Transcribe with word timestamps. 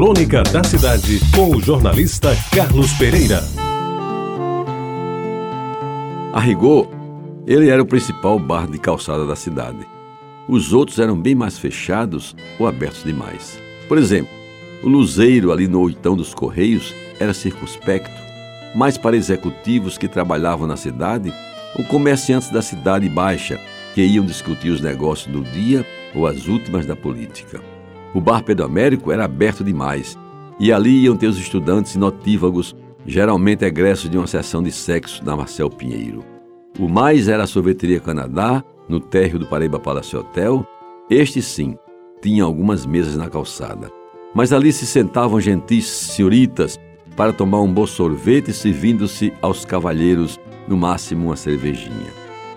Crônica 0.00 0.42
da 0.44 0.64
Cidade, 0.64 1.20
com 1.36 1.54
o 1.54 1.60
jornalista 1.60 2.30
Carlos 2.54 2.90
Pereira. 2.94 3.44
A 6.32 6.40
rigor, 6.40 6.88
ele 7.46 7.68
era 7.68 7.82
o 7.82 7.86
principal 7.86 8.38
bar 8.38 8.66
de 8.66 8.78
calçada 8.78 9.26
da 9.26 9.36
cidade. 9.36 9.86
Os 10.48 10.72
outros 10.72 10.98
eram 10.98 11.20
bem 11.20 11.34
mais 11.34 11.58
fechados 11.58 12.34
ou 12.58 12.66
abertos 12.66 13.04
demais. 13.04 13.60
Por 13.88 13.98
exemplo, 13.98 14.32
o 14.82 14.88
Luzeiro, 14.88 15.52
ali 15.52 15.68
no 15.68 15.82
Oitão 15.82 16.16
dos 16.16 16.32
Correios, 16.32 16.94
era 17.20 17.34
circunspecto, 17.34 18.22
mais 18.74 18.96
para 18.96 19.18
executivos 19.18 19.98
que 19.98 20.08
trabalhavam 20.08 20.66
na 20.66 20.78
cidade 20.78 21.30
ou 21.76 21.84
comerciantes 21.84 22.50
da 22.50 22.62
cidade 22.62 23.06
baixa 23.06 23.60
que 23.94 24.00
iam 24.00 24.24
discutir 24.24 24.70
os 24.70 24.80
negócios 24.80 25.30
do 25.30 25.42
dia 25.42 25.84
ou 26.14 26.26
as 26.26 26.48
últimas 26.48 26.86
da 26.86 26.96
política. 26.96 27.60
O 28.14 28.20
bar 28.20 28.42
Pedro 28.42 28.64
Américo 28.64 29.12
era 29.12 29.24
aberto 29.24 29.62
demais, 29.62 30.18
e 30.58 30.72
ali 30.72 31.04
iam 31.04 31.16
ter 31.16 31.26
os 31.26 31.38
estudantes 31.38 31.96
notívagos, 31.96 32.74
geralmente 33.06 33.64
egressos 33.64 34.10
de 34.10 34.18
uma 34.18 34.26
sessão 34.26 34.62
de 34.62 34.72
sexo 34.72 35.24
na 35.24 35.36
Marcel 35.36 35.70
Pinheiro. 35.70 36.24
O 36.78 36.88
mais 36.88 37.28
era 37.28 37.44
a 37.44 37.46
sorveteria 37.46 38.00
Canadá, 38.00 38.62
no 38.88 39.00
térreo 39.00 39.38
do 39.38 39.46
Paraíba 39.46 39.78
Palace 39.78 40.16
Hotel. 40.16 40.66
Este 41.08 41.40
sim, 41.40 41.76
tinha 42.20 42.44
algumas 42.44 42.84
mesas 42.84 43.16
na 43.16 43.28
calçada. 43.28 43.90
Mas 44.34 44.52
ali 44.52 44.72
se 44.72 44.86
sentavam 44.86 45.40
gentis 45.40 45.86
senhoritas 45.86 46.78
para 47.16 47.32
tomar 47.32 47.60
um 47.60 47.72
bom 47.72 47.86
sorvete, 47.86 48.52
servindo-se 48.52 49.32
aos 49.40 49.64
cavalheiros, 49.64 50.38
no 50.68 50.76
máximo 50.76 51.26
uma 51.26 51.36
cervejinha. 51.36 52.12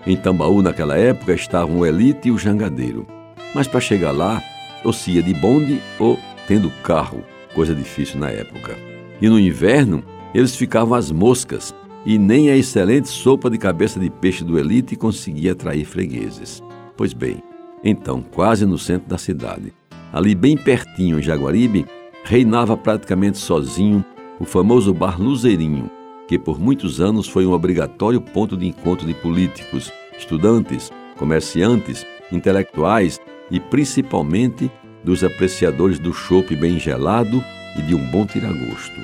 Em 0.06 0.16
Tambaú, 0.16 0.62
naquela 0.62 0.96
época, 0.96 1.32
estavam 1.32 1.78
o 1.78 1.86
Elite 1.86 2.28
e 2.28 2.30
o 2.30 2.38
Jangadeiro. 2.38 3.06
Mas 3.54 3.66
para 3.66 3.80
chegar 3.80 4.12
lá, 4.12 4.42
ou 4.84 4.92
se 4.92 5.12
ia 5.12 5.22
de 5.22 5.34
bonde 5.34 5.80
ou 5.98 6.18
tendo 6.46 6.70
carro, 6.82 7.24
coisa 7.54 7.74
difícil 7.74 8.20
na 8.20 8.30
época. 8.30 8.76
E 9.20 9.28
no 9.28 9.40
inverno, 9.40 10.04
eles 10.34 10.54
ficavam 10.54 10.94
às 10.94 11.10
moscas, 11.10 11.74
e 12.04 12.18
nem 12.18 12.50
a 12.50 12.56
excelente 12.56 13.08
sopa 13.08 13.48
de 13.48 13.56
cabeça 13.56 13.98
de 13.98 14.10
peixe 14.10 14.44
do 14.44 14.58
Elite 14.58 14.94
conseguia 14.94 15.52
atrair 15.52 15.86
fregueses. 15.86 16.62
Pois 16.96 17.14
bem, 17.14 17.42
então, 17.82 18.22
quase 18.22 18.66
no 18.66 18.76
centro 18.76 19.08
da 19.08 19.16
cidade, 19.16 19.72
ali 20.12 20.34
bem 20.34 20.56
pertinho 20.56 21.18
em 21.18 21.22
Jaguaribe, 21.22 21.86
reinava 22.24 22.76
praticamente 22.76 23.38
sozinho 23.38 24.04
o 24.38 24.44
famoso 24.44 24.92
bar 24.92 25.20
Luzeirinho, 25.20 25.90
que 26.28 26.38
por 26.38 26.60
muitos 26.60 27.00
anos 27.00 27.26
foi 27.28 27.46
um 27.46 27.52
obrigatório 27.52 28.20
ponto 28.20 28.56
de 28.56 28.66
encontro 28.66 29.06
de 29.06 29.14
políticos, 29.14 29.92
estudantes, 30.18 30.90
comerciantes, 31.16 32.04
intelectuais 32.32 33.20
e 33.50 33.60
principalmente 33.60 34.70
dos 35.02 35.22
apreciadores 35.22 35.98
do 35.98 36.12
chopp 36.12 36.54
bem 36.56 36.78
gelado 36.78 37.44
e 37.78 37.82
de 37.82 37.94
um 37.94 38.10
bom 38.10 38.24
tiragosto. 38.24 39.00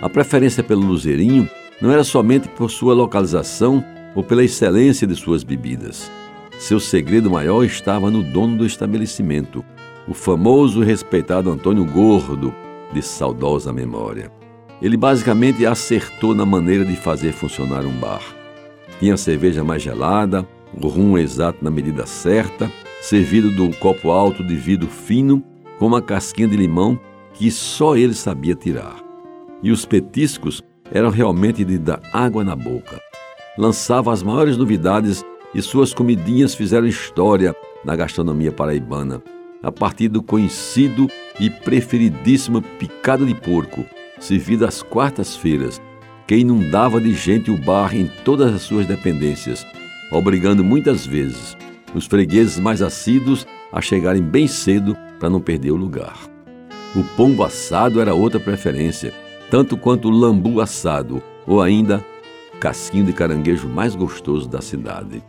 A 0.00 0.08
preferência 0.08 0.62
pelo 0.62 0.86
luzeirinho 0.86 1.48
não 1.80 1.90
era 1.90 2.04
somente 2.04 2.48
por 2.48 2.70
sua 2.70 2.94
localização 2.94 3.84
ou 4.14 4.22
pela 4.22 4.44
excelência 4.44 5.06
de 5.06 5.14
suas 5.14 5.42
bebidas. 5.42 6.10
Seu 6.58 6.78
segredo 6.78 7.30
maior 7.30 7.64
estava 7.64 8.10
no 8.10 8.22
dono 8.22 8.58
do 8.58 8.66
estabelecimento, 8.66 9.64
o 10.06 10.14
famoso 10.14 10.82
e 10.82 10.86
respeitado 10.86 11.50
Antônio 11.50 11.84
Gordo, 11.84 12.54
de 12.92 13.02
saudosa 13.02 13.72
memória. 13.72 14.30
Ele 14.82 14.96
basicamente 14.96 15.64
acertou 15.64 16.34
na 16.34 16.44
maneira 16.44 16.84
de 16.84 16.96
fazer 16.96 17.32
funcionar 17.32 17.84
um 17.84 17.96
bar. 17.98 18.22
Tinha 18.98 19.16
cerveja 19.16 19.62
mais 19.62 19.82
gelada, 19.82 20.46
o 20.72 20.88
rum 20.88 21.16
exato 21.16 21.62
na 21.62 21.70
medida 21.70 22.06
certa, 22.06 22.70
servido 23.00 23.50
de 23.50 23.60
um 23.62 23.72
copo 23.72 24.10
alto 24.10 24.44
de 24.44 24.54
vidro 24.54 24.88
fino 24.88 25.42
com 25.78 25.86
uma 25.86 26.02
casquinha 26.02 26.46
de 26.46 26.56
limão 26.56 27.00
que 27.32 27.50
só 27.50 27.96
ele 27.96 28.14
sabia 28.14 28.54
tirar. 28.54 28.96
E 29.62 29.70
os 29.70 29.86
petiscos 29.86 30.62
eram 30.92 31.08
realmente 31.08 31.64
de 31.64 31.78
dar 31.78 32.00
água 32.12 32.44
na 32.44 32.54
boca. 32.54 33.00
Lançava 33.56 34.12
as 34.12 34.22
maiores 34.22 34.56
novidades 34.56 35.24
e 35.54 35.62
suas 35.62 35.94
comidinhas 35.94 36.54
fizeram 36.54 36.86
história 36.86 37.54
na 37.84 37.96
gastronomia 37.96 38.52
paraibana, 38.52 39.22
a 39.62 39.72
partir 39.72 40.08
do 40.08 40.22
conhecido 40.22 41.08
e 41.38 41.48
preferidíssimo 41.48 42.60
picado 42.60 43.24
de 43.24 43.34
porco, 43.34 43.84
servida 44.18 44.68
às 44.68 44.82
quartas-feiras, 44.82 45.80
que 46.26 46.36
inundava 46.36 47.00
de 47.00 47.12
gente 47.14 47.50
o 47.50 47.56
bar 47.56 47.96
em 47.96 48.06
todas 48.24 48.54
as 48.54 48.62
suas 48.62 48.86
dependências, 48.86 49.66
obrigando 50.12 50.62
muitas 50.62 51.06
vezes 51.06 51.56
os 51.94 52.06
fregueses 52.06 52.58
mais 52.58 52.82
assíduos 52.82 53.46
a 53.72 53.80
chegarem 53.80 54.22
bem 54.22 54.46
cedo 54.46 54.96
para 55.18 55.30
não 55.30 55.40
perder 55.40 55.70
o 55.70 55.76
lugar. 55.76 56.16
O 56.94 57.04
pombo 57.16 57.44
assado 57.44 58.00
era 58.00 58.14
outra 58.14 58.40
preferência, 58.40 59.12
tanto 59.50 59.76
quanto 59.76 60.08
o 60.08 60.10
lambu 60.10 60.60
assado, 60.60 61.22
ou 61.46 61.62
ainda 61.62 62.04
casquinho 62.58 63.04
de 63.04 63.12
caranguejo 63.12 63.68
mais 63.68 63.94
gostoso 63.94 64.48
da 64.48 64.60
cidade. 64.60 65.22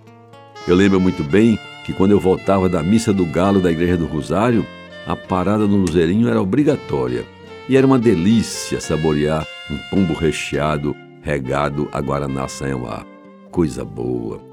Eu 0.68 0.76
lembro 0.76 1.00
muito 1.00 1.24
bem 1.24 1.58
que 1.86 1.94
quando 1.94 2.12
eu 2.12 2.20
voltava 2.20 2.70
da 2.70 2.84
missa 2.84 3.14
do 3.14 3.26
galo 3.26 3.60
da 3.60 3.72
Igreja 3.72 3.98
do 3.98 4.06
Rosário, 4.06 4.66
a 5.08 5.16
parada 5.16 5.66
no 5.66 5.78
Luzerinho 5.78 6.30
era 6.30 6.42
obrigatória 6.42 7.26
e 7.68 7.76
era 7.76 7.88
uma 7.88 7.98
delícia 7.98 8.80
saborear 8.80 9.48
um 9.70 9.78
pombo 9.90 10.14
recheado 10.14 10.96
regado 11.22 11.88
a 11.92 12.02
Guaraná 12.02 12.48
Sanhamá. 12.48 13.06
Coisa 13.50 13.86
boa. 13.86 14.51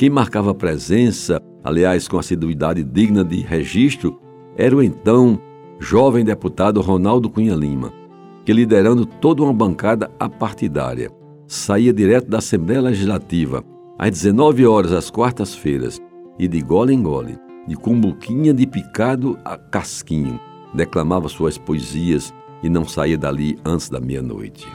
Quem 0.00 0.08
marcava 0.08 0.54
presença, 0.54 1.42
aliás, 1.62 2.08
com 2.08 2.18
assiduidade 2.18 2.82
digna 2.82 3.22
de 3.22 3.42
registro, 3.42 4.18
era 4.56 4.74
o 4.74 4.82
então 4.82 5.38
jovem 5.78 6.24
deputado 6.24 6.80
Ronaldo 6.80 7.28
Cunha 7.28 7.54
Lima, 7.54 7.92
que 8.42 8.50
liderando 8.50 9.04
toda 9.04 9.42
uma 9.42 9.52
bancada 9.52 10.10
apartidária, 10.18 11.10
saía 11.46 11.92
direto 11.92 12.30
da 12.30 12.38
Assembleia 12.38 12.80
Legislativa 12.80 13.62
às 13.98 14.10
19 14.12 14.66
horas 14.66 14.92
às 14.92 15.10
quartas-feiras 15.10 16.00
e 16.38 16.48
de 16.48 16.62
gole 16.62 16.94
em 16.94 17.02
gole, 17.02 17.36
de 17.68 17.76
cumbuquinha 17.76 18.54
de 18.54 18.66
picado 18.66 19.38
a 19.44 19.58
casquinho, 19.58 20.40
declamava 20.72 21.28
suas 21.28 21.58
poesias 21.58 22.32
e 22.62 22.70
não 22.70 22.88
saía 22.88 23.18
dali 23.18 23.58
antes 23.66 23.90
da 23.90 24.00
meia-noite. 24.00 24.66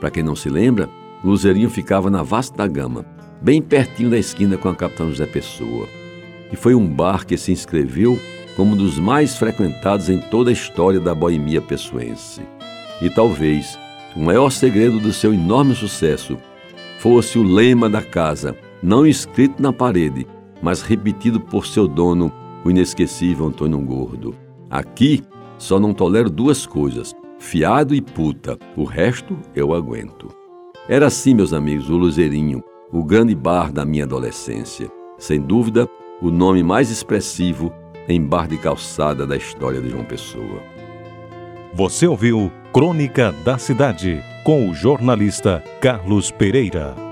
Para 0.00 0.10
quem 0.10 0.24
não 0.24 0.34
se 0.34 0.48
lembra, 0.48 0.90
Luzerinho 1.22 1.70
ficava 1.70 2.10
na 2.10 2.24
Vasta 2.24 2.56
da 2.56 2.66
Gama, 2.66 3.06
bem 3.40 3.60
pertinho 3.62 4.10
da 4.10 4.18
esquina 4.18 4.56
com 4.56 4.68
a 4.68 4.74
Capitão 4.74 5.08
José 5.08 5.26
Pessoa. 5.26 5.88
E 6.52 6.56
foi 6.56 6.74
um 6.74 6.86
bar 6.86 7.26
que 7.26 7.36
se 7.36 7.52
inscreveu 7.52 8.18
como 8.56 8.72
um 8.72 8.76
dos 8.76 8.98
mais 8.98 9.36
frequentados 9.36 10.08
em 10.08 10.18
toda 10.18 10.50
a 10.50 10.52
história 10.52 10.98
da 10.98 11.14
boemia 11.14 11.60
pessoense. 11.60 12.40
E 13.02 13.10
talvez 13.10 13.78
o 14.14 14.20
maior 14.20 14.50
segredo 14.50 14.98
do 14.98 15.12
seu 15.12 15.34
enorme 15.34 15.74
sucesso 15.74 16.38
fosse 16.98 17.38
o 17.38 17.42
lema 17.42 17.88
da 17.88 18.00
casa, 18.00 18.56
não 18.82 19.06
escrito 19.06 19.62
na 19.62 19.72
parede, 19.72 20.26
mas 20.62 20.80
repetido 20.80 21.38
por 21.38 21.66
seu 21.66 21.86
dono, 21.86 22.32
o 22.64 22.70
inesquecível 22.70 23.46
Antônio 23.46 23.78
Gordo. 23.80 24.34
Aqui 24.70 25.22
só 25.58 25.78
não 25.78 25.92
tolero 25.92 26.30
duas 26.30 26.66
coisas: 26.66 27.14
fiado 27.38 27.94
e 27.94 28.00
puta. 28.00 28.58
O 28.76 28.84
resto 28.84 29.36
eu 29.54 29.74
aguento. 29.74 30.28
Era 30.88 31.06
assim, 31.06 31.34
meus 31.34 31.52
amigos, 31.52 31.90
o 31.90 31.96
Luzerinho, 31.96 32.62
o 32.92 33.04
grande 33.04 33.34
bar 33.34 33.72
da 33.72 33.84
minha 33.84 34.04
adolescência. 34.04 34.88
Sem 35.18 35.40
dúvida, 35.40 35.88
o 36.20 36.30
nome 36.30 36.62
mais 36.62 36.90
expressivo 36.90 37.72
em 38.08 38.22
bar 38.22 38.46
de 38.46 38.56
calçada 38.56 39.26
da 39.26 39.36
história 39.36 39.80
de 39.80 39.90
João 39.90 40.04
Pessoa. 40.04 40.62
Você 41.74 42.06
ouviu 42.06 42.50
Crônica 42.72 43.32
da 43.44 43.58
Cidade 43.58 44.22
com 44.44 44.68
o 44.68 44.74
jornalista 44.74 45.62
Carlos 45.80 46.30
Pereira. 46.30 47.05